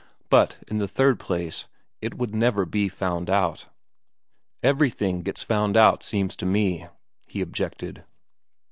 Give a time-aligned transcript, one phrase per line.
[0.31, 1.67] But in the third place,
[2.01, 3.67] it would never be found out.
[4.63, 6.87] "Everything gets found out, seems to me,"
[7.27, 8.03] he objected.